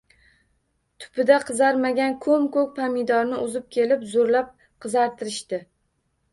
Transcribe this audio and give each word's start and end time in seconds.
Tupida 1.03 1.37
qizarmagan 1.49 2.17
ko’m-ko’k 2.25 2.73
pomidorni 2.81 3.45
uzib 3.45 3.69
kelib, 3.79 4.09
zo’rlab 4.17 4.53
qizartirishdi. 4.87 5.65